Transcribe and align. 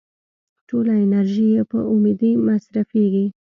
ټوله 0.67 0.93
انرژي 1.05 1.47
يې 1.55 1.63
په 1.71 1.79
امدې 1.93 2.31
مصرفېږي. 2.45 3.25